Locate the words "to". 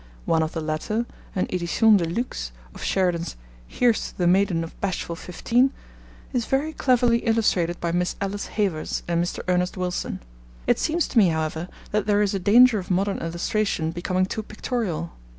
4.07-4.17, 11.09-11.19